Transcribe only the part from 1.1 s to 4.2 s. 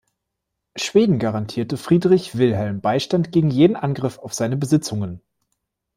garantierte Friedrich Wilhelm Beistand gegen jeden Angriff